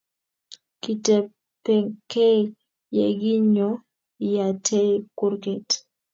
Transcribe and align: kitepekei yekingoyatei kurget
kitepekei 0.81 2.39
yekingoyatei 2.95 4.85
kurget 5.17 5.69